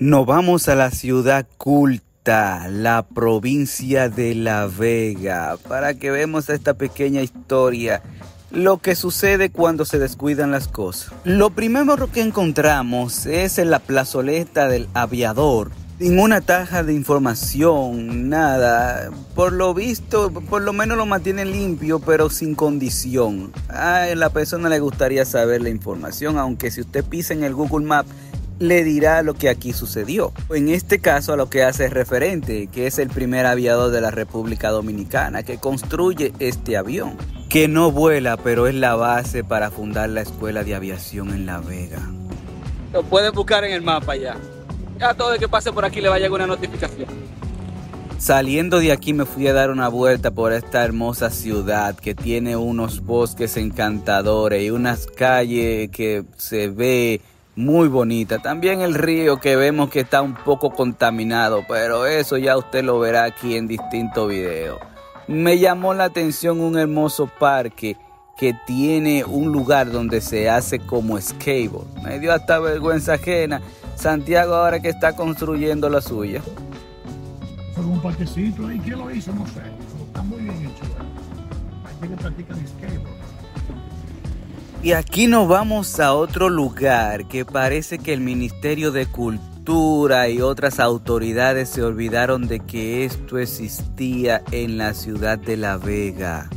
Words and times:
Nos 0.00 0.26
vamos 0.26 0.68
a 0.68 0.74
la 0.74 0.90
ciudad 0.90 1.46
culta, 1.56 2.66
la 2.68 3.06
provincia 3.06 4.08
de 4.08 4.34
La 4.34 4.66
Vega, 4.66 5.56
para 5.68 5.94
que 5.94 6.10
vemos 6.10 6.48
esta 6.48 6.74
pequeña 6.74 7.22
historia, 7.22 8.02
lo 8.50 8.78
que 8.78 8.96
sucede 8.96 9.50
cuando 9.50 9.84
se 9.84 10.00
descuidan 10.00 10.50
las 10.50 10.66
cosas. 10.66 11.12
Lo 11.22 11.50
primero 11.50 12.10
que 12.10 12.22
encontramos 12.22 13.24
es 13.26 13.58
en 13.58 13.70
la 13.70 13.78
plazoleta 13.78 14.66
del 14.66 14.88
aviador, 14.94 15.70
sin 16.00 16.18
una 16.18 16.40
taja 16.40 16.82
de 16.82 16.92
información, 16.92 18.28
nada. 18.28 19.10
Por 19.36 19.52
lo 19.52 19.74
visto, 19.74 20.32
por 20.32 20.62
lo 20.62 20.72
menos 20.72 20.98
lo 20.98 21.06
mantienen 21.06 21.52
limpio, 21.52 22.00
pero 22.00 22.30
sin 22.30 22.56
condición. 22.56 23.52
A 23.68 24.06
la 24.16 24.30
persona 24.30 24.68
le 24.68 24.80
gustaría 24.80 25.24
saber 25.24 25.62
la 25.62 25.68
información, 25.68 26.36
aunque 26.36 26.72
si 26.72 26.80
usted 26.80 27.04
pisa 27.04 27.32
en 27.32 27.44
el 27.44 27.54
Google 27.54 27.86
Maps, 27.86 28.10
le 28.58 28.84
dirá 28.84 29.22
lo 29.22 29.34
que 29.34 29.48
aquí 29.48 29.72
sucedió. 29.72 30.32
En 30.50 30.68
este 30.68 31.00
caso 31.00 31.32
a 31.32 31.36
lo 31.36 31.50
que 31.50 31.62
hace 31.62 31.88
referente, 31.88 32.68
que 32.68 32.86
es 32.86 32.98
el 32.98 33.08
primer 33.08 33.46
aviador 33.46 33.90
de 33.90 34.00
la 34.00 34.10
República 34.10 34.70
Dominicana 34.70 35.42
que 35.42 35.58
construye 35.58 36.32
este 36.38 36.76
avión, 36.76 37.16
que 37.48 37.68
no 37.68 37.90
vuela, 37.90 38.36
pero 38.36 38.66
es 38.66 38.74
la 38.74 38.94
base 38.94 39.44
para 39.44 39.70
fundar 39.70 40.10
la 40.10 40.22
Escuela 40.22 40.64
de 40.64 40.74
Aviación 40.74 41.30
en 41.30 41.46
La 41.46 41.58
Vega. 41.60 42.00
Lo 42.92 43.02
pueden 43.02 43.32
buscar 43.32 43.64
en 43.64 43.72
el 43.72 43.82
mapa 43.82 44.16
ya. 44.16 44.36
Ya 44.98 45.14
todo 45.14 45.34
el 45.34 45.40
que 45.40 45.48
pase 45.48 45.72
por 45.72 45.84
aquí 45.84 46.00
le 46.00 46.08
va 46.08 46.16
a 46.16 46.18
llegar 46.18 46.32
una 46.32 46.46
notificación. 46.46 47.08
Saliendo 48.18 48.78
de 48.78 48.92
aquí 48.92 49.12
me 49.12 49.26
fui 49.26 49.48
a 49.48 49.52
dar 49.52 49.70
una 49.70 49.88
vuelta 49.88 50.30
por 50.30 50.52
esta 50.52 50.84
hermosa 50.84 51.30
ciudad 51.30 51.96
que 51.96 52.14
tiene 52.14 52.56
unos 52.56 53.04
bosques 53.04 53.56
encantadores 53.56 54.62
y 54.62 54.70
unas 54.70 55.06
calles 55.08 55.90
que 55.90 56.24
se 56.36 56.68
ve 56.68 57.20
muy 57.56 57.88
bonita. 57.88 58.38
También 58.38 58.80
el 58.80 58.94
río 58.94 59.38
que 59.38 59.56
vemos 59.56 59.90
que 59.90 60.00
está 60.00 60.22
un 60.22 60.34
poco 60.34 60.70
contaminado, 60.70 61.64
pero 61.68 62.06
eso 62.06 62.36
ya 62.36 62.56
usted 62.56 62.84
lo 62.84 62.98
verá 62.98 63.24
aquí 63.24 63.56
en 63.56 63.68
distintos 63.68 64.28
videos. 64.28 64.80
Me 65.26 65.58
llamó 65.58 65.94
la 65.94 66.04
atención 66.04 66.60
un 66.60 66.78
hermoso 66.78 67.30
parque 67.38 67.96
que 68.36 68.54
tiene 68.66 69.24
un 69.24 69.52
lugar 69.52 69.90
donde 69.90 70.20
se 70.20 70.50
hace 70.50 70.78
como 70.80 71.20
skateboard. 71.20 71.86
Me 72.02 72.18
dio 72.18 72.32
hasta 72.32 72.58
vergüenza 72.58 73.14
ajena. 73.14 73.60
Santiago 73.94 74.54
ahora 74.54 74.80
que 74.80 74.88
está 74.88 75.14
construyendo 75.14 75.88
la 75.88 76.00
suya. 76.00 76.42
Fue 77.74 77.84
un 77.84 78.00
parquecito 78.02 78.66
ahí, 78.66 78.78
¿quién 78.80 78.98
lo 78.98 79.10
hizo? 79.10 79.32
No 79.32 79.46
sé. 79.46 79.62
Está 80.06 80.22
muy 80.22 80.42
bien 80.42 80.56
hecho. 80.56 80.84
Hay 82.02 82.08
que 82.08 82.16
practicar 82.16 82.56
skateboard. 82.56 83.14
Y 84.84 84.92
aquí 84.92 85.28
nos 85.28 85.48
vamos 85.48 85.98
a 85.98 86.12
otro 86.12 86.50
lugar 86.50 87.26
que 87.26 87.46
parece 87.46 87.98
que 87.98 88.12
el 88.12 88.20
Ministerio 88.20 88.92
de 88.92 89.06
Cultura 89.06 90.28
y 90.28 90.42
otras 90.42 90.78
autoridades 90.78 91.70
se 91.70 91.82
olvidaron 91.82 92.46
de 92.48 92.60
que 92.60 93.06
esto 93.06 93.38
existía 93.38 94.42
en 94.52 94.76
la 94.76 94.92
ciudad 94.92 95.38
de 95.38 95.56
La 95.56 95.78
Vega. 95.78 96.50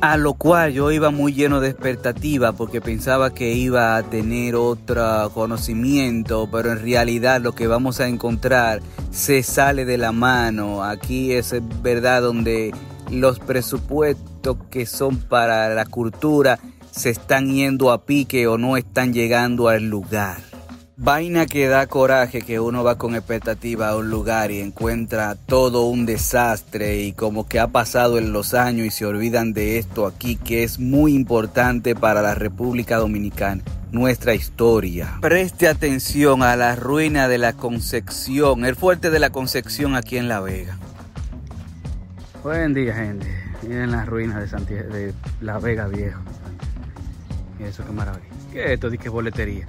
A 0.00 0.16
lo 0.16 0.32
cual 0.32 0.72
yo 0.72 0.90
iba 0.90 1.10
muy 1.10 1.34
lleno 1.34 1.60
de 1.60 1.68
expectativa 1.68 2.54
porque 2.54 2.80
pensaba 2.80 3.34
que 3.34 3.52
iba 3.52 3.98
a 3.98 4.02
tener 4.04 4.56
otro 4.56 5.30
conocimiento, 5.34 6.48
pero 6.50 6.72
en 6.72 6.80
realidad 6.80 7.42
lo 7.42 7.52
que 7.52 7.66
vamos 7.66 8.00
a 8.00 8.08
encontrar 8.08 8.80
se 9.10 9.42
sale 9.42 9.84
de 9.84 9.98
la 9.98 10.12
mano. 10.12 10.82
Aquí 10.82 11.32
es 11.32 11.54
verdad 11.82 12.22
donde 12.22 12.74
los 13.10 13.38
presupuestos 13.38 14.56
que 14.70 14.86
son 14.86 15.18
para 15.18 15.74
la 15.74 15.84
cultura 15.84 16.58
se 16.96 17.10
están 17.10 17.52
yendo 17.52 17.92
a 17.92 18.06
pique 18.06 18.46
o 18.46 18.56
no 18.56 18.76
están 18.76 19.12
llegando 19.12 19.68
al 19.68 19.84
lugar. 19.84 20.38
Vaina 20.98 21.44
que 21.44 21.68
da 21.68 21.86
coraje 21.86 22.40
que 22.40 22.58
uno 22.58 22.82
va 22.82 22.96
con 22.96 23.14
expectativa 23.14 23.90
a 23.90 23.96
un 23.96 24.08
lugar 24.08 24.50
y 24.50 24.60
encuentra 24.60 25.34
todo 25.34 25.84
un 25.84 26.06
desastre 26.06 27.02
y 27.02 27.12
como 27.12 27.46
que 27.46 27.60
ha 27.60 27.68
pasado 27.68 28.16
en 28.16 28.32
los 28.32 28.54
años 28.54 28.86
y 28.86 28.90
se 28.90 29.04
olvidan 29.04 29.52
de 29.52 29.76
esto 29.76 30.06
aquí 30.06 30.36
que 30.36 30.64
es 30.64 30.78
muy 30.78 31.14
importante 31.14 31.94
para 31.94 32.22
la 32.22 32.34
República 32.34 32.96
Dominicana, 32.96 33.62
nuestra 33.92 34.34
historia. 34.34 35.18
Preste 35.20 35.68
atención 35.68 36.42
a 36.42 36.56
la 36.56 36.76
ruina 36.76 37.28
de 37.28 37.36
la 37.36 37.52
Concepción, 37.52 38.64
el 38.64 38.74
fuerte 38.74 39.10
de 39.10 39.18
la 39.18 39.28
Concepción 39.28 39.96
aquí 39.96 40.16
en 40.16 40.28
La 40.28 40.40
Vega. 40.40 40.78
Buen 42.42 42.72
día 42.72 42.94
gente, 42.94 43.26
miren 43.62 43.90
las 43.90 44.06
ruinas 44.06 44.50
de, 44.66 44.82
de 44.82 45.14
La 45.42 45.58
Vega 45.58 45.88
Viejo. 45.88 46.22
Y 47.58 47.64
eso 47.64 47.84
qué 47.84 47.92
maravilla. 47.92 48.26
¿Qué 48.52 48.64
es 48.64 48.70
esto? 48.72 48.90
Dice 48.90 49.08
boletería. 49.08 49.66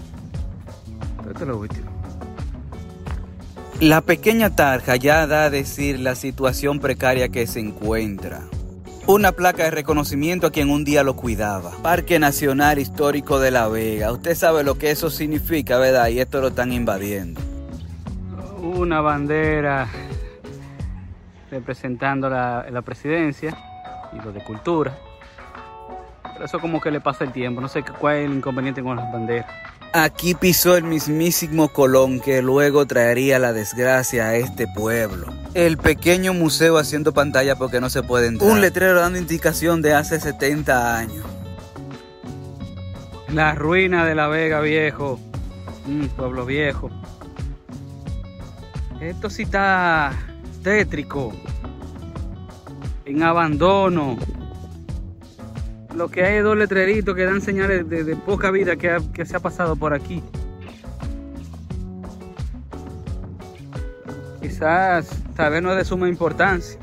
Esto 1.28 1.44
es 1.44 1.48
lo 1.48 1.58
último. 1.58 1.88
La 3.80 4.02
pequeña 4.02 4.56
tarja 4.56 4.96
ya 4.96 5.28
da 5.28 5.46
a 5.46 5.50
decir 5.50 6.00
la 6.00 6.16
situación 6.16 6.80
precaria 6.80 7.30
que 7.30 7.46
se 7.46 7.59
encuentra. 7.59 8.42
Una 9.06 9.31
placa 9.31 9.64
de 9.64 9.72
reconocimiento 9.72 10.48
a 10.48 10.52
quien 10.52 10.70
un 10.70 10.84
día 10.84 11.03
lo 11.03 11.16
cuidaba. 11.16 11.72
Parque 11.84 12.20
Nacional 12.20 12.80
Histórico 12.80 13.40
de 13.40 13.52
La 13.52 13.68
Vega. 13.68 14.12
Usted 14.12 14.36
sabe 14.36 14.64
lo 14.64 14.78
que 14.78 14.92
eso 14.92 15.09
significa, 15.09 15.78
¿verdad? 15.78 16.08
Y 16.08 16.19
esto 16.19 16.42
lo 16.42 16.48
están 16.48 16.74
invadiendo. 16.74 17.40
Una 18.62 19.00
bandera 19.00 19.88
representando 21.52 22.30
la, 22.30 22.66
la 22.69 22.81
presidencia 22.81 23.56
y 24.12 24.25
lo 24.25 24.31
de 24.31 24.44
cultura. 24.44 24.98
Pero 26.38 26.46
eso 26.46 26.59
como 26.59 26.80
que 26.80 26.92
le 26.92 27.02
pasa 27.02 27.24
el 27.24 27.31
tiempo. 27.31 27.62
No 27.62 27.68
sé 27.68 27.81
cuál 27.81 28.18
es 28.18 28.25
el 28.30 28.38
inconveniente 28.38 28.84
con 28.84 28.96
las 28.96 29.12
banderas. 29.12 29.48
Aquí 29.92 30.36
pisó 30.36 30.78
el 30.78 30.84
mismísimo 30.84 31.70
Colón 31.70 32.20
que 32.20 32.44
luego 32.44 32.86
traería 32.86 33.40
la 33.40 33.53
desgracia 33.53 34.28
a 34.28 34.36
este 34.36 34.68
pueblo. 34.68 35.34
El 35.56 35.78
pequeño 35.78 36.36
museo 36.36 36.78
haciendo 36.78 37.12
pantalla 37.12 37.56
porque 37.56 37.81
no 37.81 37.90
se 37.90 38.03
puede 38.03 38.28
entrar. 38.28 38.52
Un 38.52 38.62
letrero 38.62 39.00
dando 39.00 39.18
indicación 39.18 39.81
de 39.81 39.96
hace 39.96 40.20
70 40.20 40.98
años. 40.98 41.25
La 43.34 43.56
ruina 43.56 44.06
de 44.06 44.14
la 44.14 44.28
Vega 44.28 44.59
Viejo. 44.59 45.19
Un 45.88 46.08
pueblo 46.09 46.46
viejo. 46.46 46.92
Esto 49.02 49.31
sí 49.31 49.42
está 49.44 50.12
tétrico. 50.62 51.34
En 53.06 53.24
abandono. 53.24 54.18
Lo 55.97 56.09
que 56.09 56.24
hay 56.24 56.35
es 56.35 56.44
dos 56.44 56.56
letreritos 56.56 57.16
que 57.16 57.25
dan 57.25 57.41
señales 57.41 57.90
de, 57.90 58.16
poca 58.16 58.52
vida 58.52 58.75
que, 58.75 59.02
que 59.16 59.25
se 59.25 59.35
ha 59.35 59.40
pasado 59.40 59.75
por 59.75 59.96
aquí. 59.96 60.22
Quizás 64.40 65.09
tal 65.36 65.53
vez 65.53 65.63
no 65.63 65.72
es 65.72 65.78
de 65.78 65.86
suma 65.86 66.07
importancia 66.07 66.80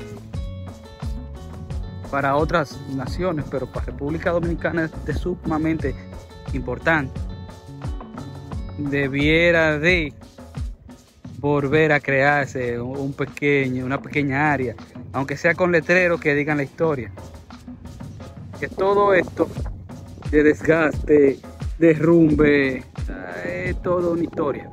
para 2.11 2.35
otras 2.35 2.77
naciones, 2.93 3.45
pero 3.49 3.71
para 3.71 3.85
República 3.85 4.31
Dominicana 4.31 4.83
es 4.83 5.05
de 5.05 5.13
sumamente 5.13 5.95
importante. 6.51 7.17
Debiera 8.77 9.79
de 9.79 10.13
volver 11.39 11.93
a 11.93 12.01
crearse 12.01 12.81
un 12.81 13.13
pequeño, 13.13 13.85
una 13.85 14.01
pequeña 14.01 14.51
área, 14.51 14.75
aunque 15.13 15.37
sea 15.37 15.55
con 15.55 15.71
letreros 15.71 16.19
que 16.19 16.35
digan 16.35 16.57
la 16.57 16.63
historia 16.63 17.13
todo 18.69 19.13
esto 19.13 19.47
de 20.31 20.43
desgaste, 20.43 21.39
derrumbe, 21.77 22.83
es 23.45 23.81
toda 23.81 24.11
una 24.11 24.23
historia. 24.23 24.69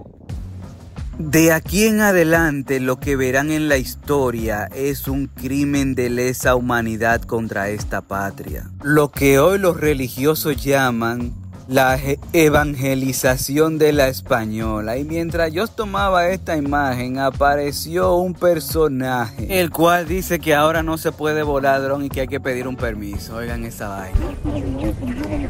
De 1.19 1.53
aquí 1.53 1.85
en 1.85 2.01
adelante 2.01 2.81
lo 2.81 2.99
que 2.99 3.17
verán 3.17 3.51
en 3.53 3.69
la 3.69 3.77
historia 3.77 4.69
es 4.75 5.09
un 5.09 5.27
crimen 5.27 5.95
de 5.95 6.09
lesa 6.09 6.55
humanidad 6.57 7.23
contra 7.23 7.69
esta 7.69 8.01
patria. 8.01 8.71
Lo 8.83 9.11
que 9.11 9.39
hoy 9.39 9.59
los 9.59 9.79
religiosos 9.79 10.65
llaman 10.65 11.42
la 11.69 11.99
evangelización 12.33 13.79
de 13.79 13.93
la 13.93 14.09
española. 14.09 14.97
Y 14.99 15.05
mientras 15.05 15.53
yo 15.53 15.67
tomaba 15.67 16.29
esta 16.29 16.57
imagen 16.57 17.19
apareció 17.19 18.15
un 18.17 18.35
personaje, 18.35 19.61
el 19.61 19.71
cual 19.71 20.07
dice 20.09 20.39
que 20.39 20.55
ahora 20.55 20.83
no 20.83 20.99
se 20.99 21.13
puede 21.13 21.43
volar 21.43 21.83
dron 21.83 22.05
y 22.05 22.09
que 22.09 22.23
hay 22.23 22.29
que 22.29 22.41
pedir 22.41 22.67
un 22.69 22.77
permiso. 22.77 23.37
Oigan 23.37 23.65
esa 23.65 23.89
vaina. 23.89 24.19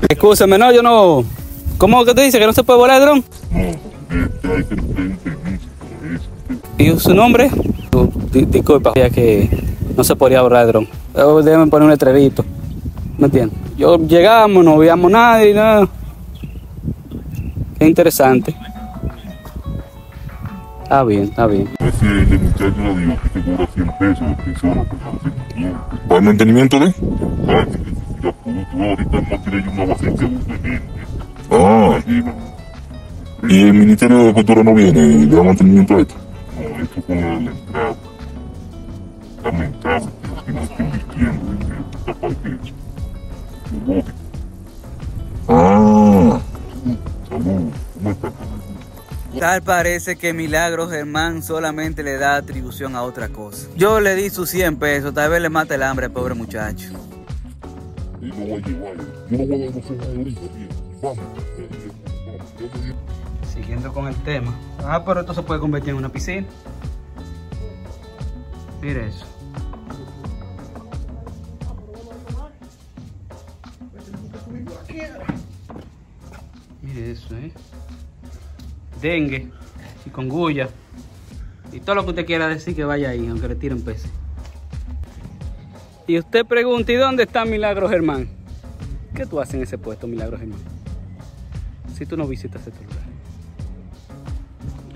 Escúchame, 0.08 0.58
no, 0.58 0.72
yo 0.72 0.82
no. 0.82 1.24
¿Cómo 1.78 2.04
que 2.04 2.14
te 2.14 2.22
dice 2.22 2.38
que 2.38 2.46
no 2.46 2.52
se 2.52 2.62
puede 2.62 2.78
volar 2.78 3.00
dron? 3.00 3.24
¿Y 6.78 6.98
su 6.98 7.14
nombre? 7.14 7.50
Di- 8.32 8.44
Disculpa, 8.46 8.92
ya 8.94 9.10
que 9.10 9.48
no 9.96 10.04
se 10.04 10.14
podía 10.16 10.42
volar 10.42 10.66
dron. 10.66 10.88
Pero 11.12 11.42
Deben 11.42 11.70
poner 11.70 11.84
un 11.84 11.90
letrerito. 11.90 12.44
¿Me 13.18 13.26
entiendes? 13.26 13.58
Yo 13.76 13.98
llegamos, 13.98 14.64
no 14.64 14.78
veíamos 14.78 15.10
nada 15.10 15.44
y 15.44 15.52
nada. 15.54 15.88
Qué 17.82 17.88
interesante. 17.88 18.54
Está 20.84 21.02
bien, 21.02 21.24
está 21.24 21.48
bien. 21.48 21.68
Ese 21.80 22.06
el 22.06 22.38
muchacho 22.38 22.74
lo 22.78 22.94
dijo 22.94 23.16
que 23.20 23.28
te 23.30 23.42
cobra 23.42 23.66
100 23.74 23.92
pesos 23.98 24.20
de 24.20 24.74
mantenimiento. 25.04 25.80
¿Para 26.06 26.18
el 26.18 26.22
mantenimiento 26.22 26.78
de? 26.78 26.94
Ah, 27.48 27.66
que 28.22 28.84
ahorita 28.84 29.20
no 29.20 29.40
tiene 29.40 29.68
una 29.68 29.84
base 29.86 30.06
de 30.06 30.16
gente. 30.16 30.82
Ah. 31.50 31.98
Y 33.48 33.62
el 33.62 33.74
Ministerio 33.74 34.18
de 34.26 34.32
Cultura 34.32 34.62
no 34.62 34.74
viene 34.74 35.00
y 35.00 35.26
le 35.26 35.34
da 35.34 35.42
mantenimiento 35.42 35.96
a 35.96 36.00
esto. 36.02 36.14
No, 36.54 36.84
esto 36.84 37.02
con 37.02 37.20
la 37.20 37.34
entrada. 37.34 37.96
Lamentable 39.42 40.06
que 40.46 40.52
no 40.52 40.60
estén 40.62 40.92
vistiendo 40.92 41.50
de 43.86 43.98
esta 43.98 44.11
Tal 49.38 49.62
parece 49.62 50.16
que 50.16 50.32
Milagro 50.32 50.88
Germán 50.88 51.42
solamente 51.42 52.02
le 52.02 52.18
da 52.18 52.36
atribución 52.36 52.94
a 52.96 53.02
otra 53.02 53.28
cosa. 53.28 53.66
Yo 53.76 54.00
le 54.00 54.14
di 54.14 54.30
sus 54.30 54.50
100 54.50 54.76
pesos, 54.76 55.14
tal 55.14 55.30
vez 55.30 55.40
le 55.40 55.48
mate 55.48 55.74
el 55.74 55.82
hambre 55.82 56.06
al 56.06 56.12
pobre 56.12 56.34
muchacho. 56.34 56.90
Siguiendo 63.52 63.92
con 63.92 64.06
el 64.06 64.14
tema. 64.22 64.54
Ah, 64.84 65.02
pero 65.04 65.20
esto 65.20 65.34
se 65.34 65.42
puede 65.42 65.60
convertir 65.60 65.90
en 65.90 65.96
una 65.96 66.10
piscina. 66.10 66.46
Mire 68.80 69.08
eso. 69.08 69.26
Mire 76.92 77.12
eso, 77.12 77.36
¿eh? 77.36 77.52
Dengue, 79.00 79.48
chikungunya 80.04 80.68
y 81.72 81.80
todo 81.80 81.96
lo 81.96 82.04
que 82.04 82.10
usted 82.10 82.26
quiera 82.26 82.48
decir 82.48 82.76
que 82.76 82.84
vaya 82.84 83.10
ahí, 83.10 83.26
aunque 83.26 83.48
le 83.48 83.54
tiren 83.54 83.82
peces. 83.82 84.10
Y 86.06 86.18
usted 86.18 86.44
pregunta, 86.44 86.92
¿y 86.92 86.96
dónde 86.96 87.22
está 87.22 87.44
Milagro 87.44 87.88
Germán? 87.88 88.28
¿Qué 89.14 89.24
tú 89.24 89.40
haces 89.40 89.54
en 89.54 89.62
ese 89.62 89.78
puesto, 89.78 90.06
Milagro 90.06 90.36
Germán? 90.36 90.60
Si 91.96 92.04
tú 92.04 92.16
no 92.16 92.26
visitas 92.26 92.66
este 92.66 92.84
lugar. 92.84 93.11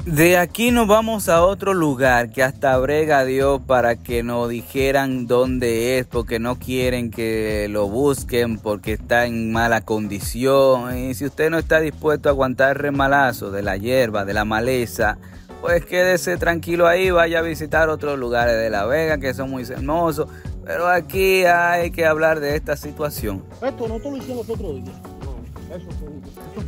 De 0.07 0.39
aquí 0.39 0.71
nos 0.71 0.87
vamos 0.87 1.29
a 1.29 1.45
otro 1.45 1.75
lugar 1.75 2.31
que 2.31 2.45
hasta 2.45 2.79
brega 2.79 3.25
Dios 3.25 3.61
para 3.67 3.97
que 3.97 4.23
nos 4.23 4.49
dijeran 4.49 5.27
dónde 5.27 5.99
es, 5.99 6.07
porque 6.07 6.39
no 6.39 6.61
quieren 6.61 7.11
que 7.11 7.67
lo 7.69 7.89
busquen, 7.89 8.57
porque 8.57 8.93
está 8.93 9.27
en 9.27 9.51
mala 9.51 9.81
condición. 9.81 10.97
Y 10.97 11.15
si 11.15 11.25
usted 11.25 11.51
no 11.51 11.59
está 11.59 11.81
dispuesto 11.81 12.29
a 12.29 12.33
aguantar 12.33 12.81
remalazo 12.81 13.51
de 13.51 13.63
la 13.63 13.77
hierba, 13.79 14.25
de 14.25 14.33
la 14.33 14.45
maleza, 14.45 15.19
pues 15.61 15.85
quédese 15.85 16.37
tranquilo 16.37 16.87
ahí, 16.87 17.11
vaya 17.11 17.41
a 17.41 17.43
visitar 17.43 17.89
otros 17.89 18.17
lugares 18.17 18.57
de 18.57 18.71
La 18.71 18.87
Vega 18.87 19.19
que 19.19 19.35
son 19.35 19.51
muy 19.51 19.65
hermosos. 19.65 20.29
Pero 20.65 20.87
aquí 20.87 21.45
hay 21.47 21.91
que 21.91 22.07
hablar 22.07 22.39
de 22.39 22.55
esta 22.55 22.77
situación. 22.77 23.43
Esto 23.61 23.89
no 23.89 23.99
te 23.99 24.09
lo 24.09 24.17
hicimos 24.19 24.49
otro 24.49 24.73
día. 24.73 24.85
No, 25.25 25.75
eso 25.75 25.91
fue. 25.99 26.66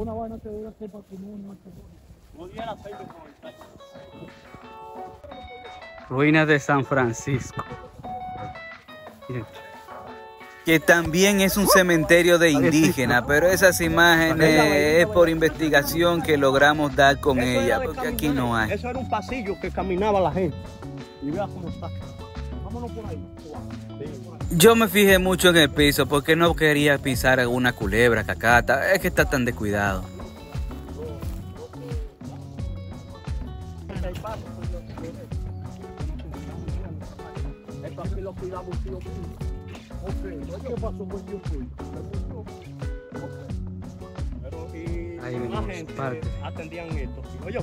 Una 0.00 0.14
vaina 0.14 0.38
que 0.42 0.48
debe 0.48 0.72
ser 0.78 0.90
para 0.90 1.04
que 1.04 1.18
no 1.18 1.36
no 1.36 1.54
pudiera 2.34 2.74
ser 2.78 2.92
Ruinas 6.08 6.48
de 6.48 6.58
San 6.58 6.86
Francisco. 6.86 7.62
Miren, 9.28 9.44
Que 10.64 10.80
también 10.80 11.42
es 11.42 11.58
un 11.58 11.68
cementerio 11.68 12.38
de 12.38 12.50
indígenas, 12.50 13.24
pero 13.26 13.48
esas 13.48 13.78
imágenes 13.82 15.02
es 15.02 15.06
por 15.06 15.28
investigación 15.28 16.22
que 16.22 16.38
logramos 16.38 16.96
dar 16.96 17.20
con 17.20 17.38
ella, 17.38 17.82
porque 17.84 18.08
aquí 18.08 18.30
no 18.30 18.56
hay. 18.56 18.72
Eso 18.72 18.88
era 18.88 18.98
un 18.98 19.08
pasillo 19.10 19.60
que 19.60 19.70
caminaba 19.70 20.18
la 20.18 20.32
gente. 20.32 20.56
Y 21.20 21.30
vea 21.30 21.46
cómo 21.46 21.68
está. 21.68 21.90
Vámonos 22.72 22.92
por 22.92 23.06
ahí. 23.06 23.18
Yo 24.52 24.76
me 24.76 24.86
fijé 24.86 25.18
mucho 25.18 25.48
en 25.50 25.56
el 25.56 25.70
piso 25.70 26.06
porque 26.06 26.36
no 26.36 26.54
quería 26.54 26.98
pisar 26.98 27.40
alguna 27.40 27.72
culebra, 27.72 28.22
cacata, 28.24 28.92
es 28.92 29.00
que 29.00 29.08
está 29.08 29.24
tan 29.24 29.44
descuidado. 29.44 30.04
Ahí 45.22 45.36
gente 45.66 45.92
parte. 45.94 46.20
atendían 46.42 46.88
esto. 46.96 47.22
Oye, 47.44 47.58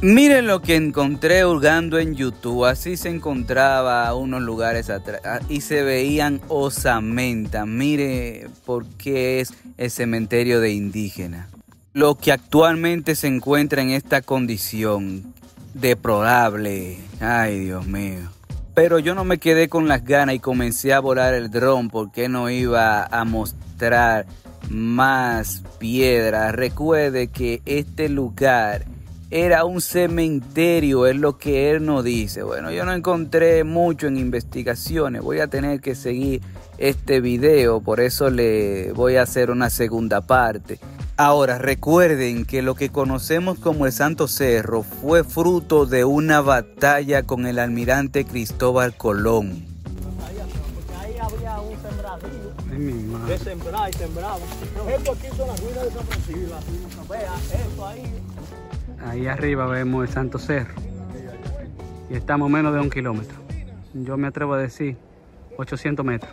Miren 0.00 0.46
lo 0.46 0.62
que 0.62 0.76
encontré 0.76 1.44
hurgando 1.44 1.98
en 1.98 2.14
YouTube, 2.14 2.66
así 2.66 2.96
se 2.96 3.08
encontraba 3.08 4.14
unos 4.14 4.42
lugares 4.42 4.90
atrás 4.90 5.20
ah, 5.24 5.40
y 5.48 5.60
se 5.62 5.82
veían 5.82 6.40
osamentas. 6.46 7.66
Mire 7.66 8.46
por 8.64 8.86
qué 8.90 9.40
es 9.40 9.52
el 9.76 9.90
cementerio 9.90 10.60
de 10.60 10.70
indígenas. 10.70 11.48
Lo 11.94 12.14
que 12.14 12.30
actualmente 12.30 13.16
se 13.16 13.26
encuentra 13.26 13.82
en 13.82 13.90
esta 13.90 14.22
condición 14.22 15.34
deplorable. 15.74 16.98
Ay, 17.18 17.58
Dios 17.58 17.84
mío. 17.84 18.30
Pero 18.74 19.00
yo 19.00 19.16
no 19.16 19.24
me 19.24 19.38
quedé 19.38 19.68
con 19.68 19.88
las 19.88 20.04
ganas 20.04 20.36
y 20.36 20.38
comencé 20.38 20.92
a 20.92 21.00
volar 21.00 21.34
el 21.34 21.50
dron 21.50 21.90
porque 21.90 22.28
no 22.28 22.48
iba 22.50 23.04
a 23.04 23.24
mostrar 23.24 24.26
más 24.70 25.64
piedras. 25.80 26.54
Recuerde 26.54 27.26
que 27.26 27.62
este 27.66 28.08
lugar 28.08 28.84
era 29.30 29.64
un 29.64 29.80
cementerio, 29.80 31.06
es 31.06 31.16
lo 31.16 31.36
que 31.36 31.70
él 31.70 31.84
nos 31.84 32.02
dice. 32.02 32.42
Bueno, 32.42 32.70
yo 32.70 32.84
no 32.84 32.92
encontré 32.92 33.62
mucho 33.64 34.06
en 34.06 34.16
investigaciones, 34.16 35.22
voy 35.22 35.40
a 35.40 35.48
tener 35.48 35.80
que 35.80 35.94
seguir 35.94 36.40
este 36.78 37.20
video, 37.20 37.80
por 37.80 38.00
eso 38.00 38.30
le 38.30 38.92
voy 38.92 39.16
a 39.16 39.22
hacer 39.22 39.50
una 39.50 39.68
segunda 39.70 40.20
parte. 40.22 40.78
Ahora, 41.16 41.58
recuerden 41.58 42.44
que 42.44 42.62
lo 42.62 42.76
que 42.76 42.90
conocemos 42.90 43.58
como 43.58 43.86
el 43.86 43.92
Santo 43.92 44.28
Cerro 44.28 44.84
fue 44.84 45.24
fruto 45.24 45.84
de 45.84 46.04
una 46.04 46.40
batalla 46.40 47.24
con 47.24 47.46
el 47.46 47.58
almirante 47.58 48.24
Cristóbal 48.24 48.96
Colón. 48.96 49.77
De 53.28 53.36
sembrar 53.36 53.90
y 53.90 53.92
sembraba. 53.92 54.38
Esto 54.88 55.12
aquí 55.12 55.26
son 55.36 55.48
las 55.48 55.60
ruinas 55.60 55.84
de 55.84 55.90
San 55.90 56.06
Francisco. 56.06 56.54
Vea, 57.10 57.34
esto 57.34 57.86
ahí. 57.86 58.22
Ahí 59.06 59.26
arriba 59.26 59.66
vemos 59.66 60.08
el 60.08 60.14
Santo 60.14 60.38
Cerro. 60.38 60.74
Y 62.08 62.14
estamos 62.14 62.48
menos 62.48 62.72
de 62.72 62.80
un 62.80 62.88
kilómetro. 62.88 63.36
Yo 63.92 64.16
me 64.16 64.28
atrevo 64.28 64.54
a 64.54 64.58
decir 64.58 64.96
800 65.58 66.06
metros. 66.06 66.32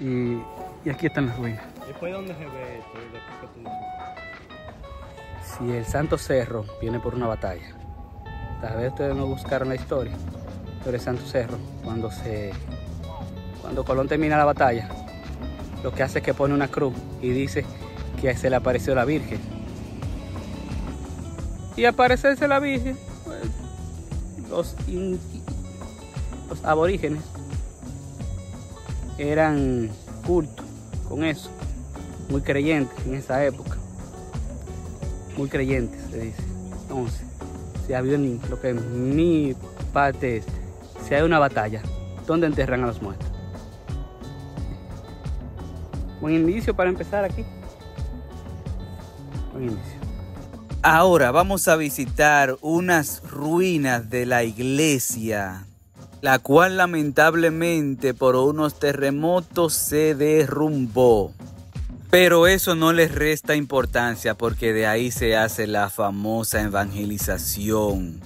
Y, 0.00 0.38
y 0.84 0.90
aquí 0.90 1.06
están 1.06 1.26
las 1.26 1.36
ruinas. 1.36 1.64
Después, 1.88 2.12
¿dónde 2.12 2.32
se 2.32 2.44
ve 2.44 2.78
esto? 2.78 3.06
Si 5.42 5.72
el 5.72 5.86
Santo 5.86 6.18
Cerro 6.18 6.64
viene 6.80 7.00
por 7.00 7.16
una 7.16 7.26
batalla, 7.26 7.74
tal 8.60 8.76
vez 8.76 8.90
ustedes 8.90 9.16
no 9.16 9.26
buscaron 9.26 9.70
la 9.70 9.74
historia, 9.74 10.12
pero 10.84 10.96
el 10.96 11.02
Santo 11.02 11.26
Cerro, 11.26 11.58
cuando 11.82 12.12
se 12.12 12.52
cuando 13.60 13.84
Colón 13.84 14.06
termina 14.06 14.36
la 14.36 14.44
batalla, 14.44 14.88
lo 15.82 15.92
que 15.92 16.02
hace 16.02 16.18
es 16.18 16.24
que 16.24 16.34
pone 16.34 16.54
una 16.54 16.68
cruz 16.68 16.94
y 17.22 17.30
dice 17.30 17.64
que 18.20 18.34
se 18.36 18.50
le 18.50 18.56
apareció 18.56 18.94
la 18.94 19.04
Virgen. 19.04 19.38
Y 21.76 21.84
aparecerse 21.84 22.48
la 22.48 22.58
Virgen, 22.58 22.96
pues, 23.24 23.40
los, 24.48 24.74
aborígenes 26.64 27.22
eran 29.18 29.90
cultos 30.26 30.64
con 31.08 31.24
eso, 31.24 31.50
muy 32.30 32.40
creyentes 32.40 33.06
en 33.06 33.14
esa 33.14 33.44
época 33.44 33.76
muy 35.36 35.48
creyentes, 35.48 36.00
se 36.10 36.18
dice. 36.18 36.42
Entonces, 36.82 37.20
si 37.86 37.92
ha 37.92 37.98
habido 37.98 38.18
ni- 38.18 38.40
lo 38.48 38.60
que 38.60 38.72
mi 38.72 39.54
parte 39.92 40.38
es, 40.38 40.44
si 41.06 41.14
hay 41.14 41.22
una 41.22 41.38
batalla, 41.38 41.82
¿dónde 42.26 42.46
enterran 42.46 42.82
a 42.84 42.86
los 42.86 43.02
muertos? 43.02 43.30
Buen 46.20 46.34
indicio 46.34 46.74
para 46.74 46.90
empezar 46.90 47.24
aquí. 47.24 47.44
Buen. 49.52 49.78
Ahora 50.82 51.32
vamos 51.32 51.66
a 51.66 51.76
visitar 51.76 52.56
unas 52.60 53.22
ruinas 53.28 54.08
de 54.08 54.24
la 54.24 54.44
iglesia, 54.44 55.66
la 56.20 56.38
cual 56.38 56.76
lamentablemente 56.76 58.14
por 58.14 58.36
unos 58.36 58.78
terremotos 58.78 59.72
se 59.74 60.14
derrumbó. 60.14 61.32
Pero 62.10 62.46
eso 62.46 62.76
no 62.76 62.92
les 62.92 63.12
resta 63.12 63.56
importancia 63.56 64.34
porque 64.34 64.72
de 64.72 64.86
ahí 64.86 65.10
se 65.10 65.36
hace 65.36 65.66
la 65.66 65.90
famosa 65.90 66.62
evangelización. 66.62 68.20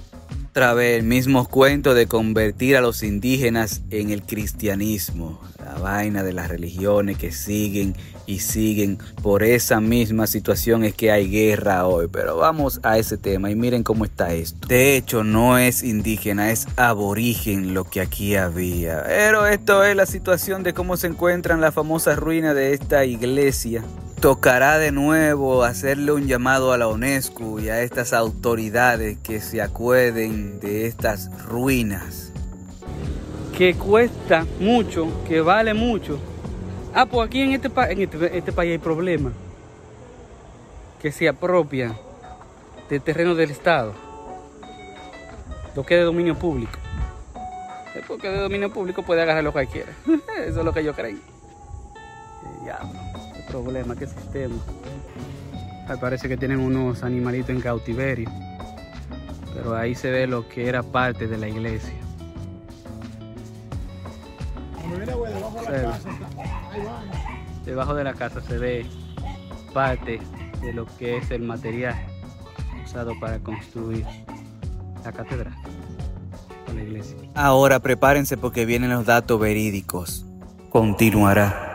Vez 0.53 0.99
el 0.99 1.05
mismo 1.05 1.49
cuento 1.49 1.95
de 1.95 2.07
convertir 2.07 2.77
a 2.77 2.83
los 2.83 3.03
indígenas 3.03 3.81
en 3.91 4.11
el 4.11 4.23
cristianismo. 4.23 5.41
La 5.73 5.79
vaina 5.79 6.25
de 6.25 6.33
las 6.33 6.49
religiones 6.49 7.17
que 7.17 7.31
siguen 7.31 7.95
y 8.27 8.41
siguen 8.41 8.99
por 9.23 9.45
esa 9.45 9.81
misma 9.81 10.27
situación 10.27 10.83
es 10.83 10.95
que 10.95 11.13
hay 11.13 11.31
guerra 11.31 11.87
hoy. 11.87 12.09
Pero 12.11 12.37
vamos 12.37 12.81
a 12.83 12.99
ese 12.99 13.17
tema 13.17 13.53
y 13.53 13.55
miren 13.55 13.85
cómo 13.85 14.05
está 14.05 14.33
esto. 14.33 14.67
De 14.67 14.97
hecho, 14.97 15.23
no 15.23 15.59
es 15.59 15.85
indígena, 15.85 16.51
es 16.51 16.67
aborigen 16.75 17.73
lo 17.73 17.85
que 17.85 18.01
aquí 18.01 18.35
había. 18.35 19.05
Pero 19.05 19.47
esto 19.47 19.85
es 19.85 19.95
la 19.95 20.07
situación 20.07 20.65
de 20.65 20.75
cómo 20.75 20.97
se 20.97 21.07
encuentran 21.07 21.61
las 21.61 21.73
famosas 21.73 22.19
ruinas 22.19 22.57
de 22.57 22.73
esta 22.73 23.05
iglesia 23.05 23.85
tocará 24.21 24.77
de 24.79 24.93
nuevo 24.93 25.65
hacerle 25.65 26.13
un 26.13 26.27
llamado 26.27 26.75
a 26.75 26.79
la 26.79 26.89
UNESCO 26.89 27.59
y 27.59 27.71
a 27.71 27.81
estas 27.81 28.13
autoridades 28.13 29.17
que 29.23 29.41
se 29.41 29.63
acuerden 29.63 30.61
de 30.61 30.87
estas 30.87 31.31
ruinas. 31.47 32.30
Que 33.61 33.75
cuesta 33.75 34.47
mucho, 34.59 35.23
que 35.29 35.43
vale 35.43 35.75
mucho. 35.75 36.19
Ah, 36.95 37.05
pues 37.05 37.29
aquí 37.29 37.43
en 37.43 37.53
este, 37.53 37.69
este, 38.03 38.39
este 38.39 38.53
país 38.53 38.73
hay 38.73 38.79
problemas. 38.79 39.35
Que 40.99 41.13
se 41.13 41.29
apropia 41.29 41.95
del 42.89 43.03
terreno 43.03 43.35
del 43.35 43.51
Estado. 43.51 43.93
Lo 45.77 45.85
que 45.85 45.93
es 45.93 46.01
de 46.01 46.05
dominio 46.07 46.39
público. 46.39 46.73
Porque 48.09 48.31
de 48.31 48.39
dominio 48.39 48.73
público 48.73 49.03
puede 49.03 49.21
agarrar 49.21 49.45
lo 49.45 49.53
que 49.53 49.67
quiera. 49.67 49.93
Eso 50.47 50.61
es 50.61 50.65
lo 50.65 50.73
que 50.73 50.83
yo 50.83 50.95
creo. 50.95 51.19
Ya 52.65 52.79
problema, 53.47 53.95
qué 53.95 54.07
sistema. 54.07 54.57
parece 56.01 56.31
que 56.31 56.39
tienen 56.39 56.61
unos 56.61 57.03
animalitos 57.03 57.51
en 57.51 57.61
cautiverio. 57.61 58.31
Pero 59.53 59.77
ahí 59.77 59.95
se 59.95 60.11
ve 60.11 60.27
lo 60.27 60.49
que 60.49 60.67
era 60.67 60.83
parte 60.83 61.27
de 61.27 61.37
la 61.37 61.47
iglesia. 61.47 62.10
Debajo 67.65 67.95
de 67.95 68.05
la 68.05 68.15
casa 68.15 68.41
se 68.41 68.59
ve 68.59 68.87
parte 69.73 70.21
de 70.61 70.73
lo 70.73 70.87
que 70.99 71.19
es 71.19 71.31
el 71.31 71.43
material 71.43 71.95
usado 72.85 73.13
para 73.21 73.39
construir 73.39 74.05
la 75.05 75.13
catedral 75.13 75.55
o 76.69 76.73
la 76.75 76.83
iglesia. 76.83 77.17
Ahora 77.35 77.81
prepárense 77.81 78.37
porque 78.37 78.67
vienen 78.67 78.91
los 78.91 79.07
datos 79.07 79.39
verídicos. 79.39 80.27
Continuará. 80.71 81.70